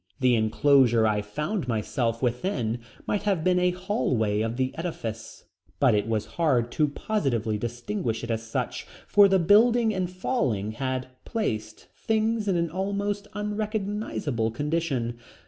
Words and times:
The 0.19 0.33
enclosure 0.33 1.05
I 1.05 1.21
found 1.21 1.67
myself 1.67 2.23
within 2.23 2.79
might 3.05 3.21
have 3.21 3.43
been 3.43 3.59
a 3.59 3.69
hallway 3.69 4.41
of 4.41 4.57
the 4.57 4.73
edifice, 4.75 5.43
but 5.79 5.93
it 5.93 6.07
was 6.07 6.25
hard 6.41 6.71
to 6.71 6.87
positively 6.87 7.59
distinguish 7.59 8.23
it 8.23 8.31
as 8.31 8.41
such, 8.41 8.87
for 9.05 9.27
the 9.27 9.37
building 9.37 9.91
in 9.91 10.07
falling 10.07 10.71
had 10.71 11.09
placed 11.23 11.85
things 11.95 12.47
in 12.47 12.55
an 12.57 12.71
almost 12.71 13.27
unrecognizable 13.35 14.49
condition. 14.49 15.19